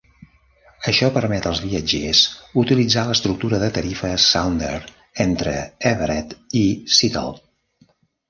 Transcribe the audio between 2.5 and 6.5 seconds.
utilitzar l'estructura de tarifes Sounder entre Everett